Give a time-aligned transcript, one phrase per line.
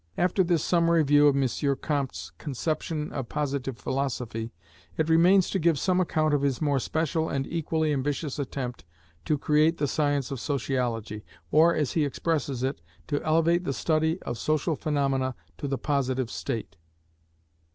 [0.17, 1.75] After this summary view of M.
[1.79, 4.51] Comte's conception of Positive Philosophy,
[4.97, 8.83] it remains to give some account of his more special and equally ambitious attempt
[9.25, 14.19] to create the Science of Sociology, or, as he expresses it, to elevate the study
[14.23, 16.77] of social phaenomena to the positive state.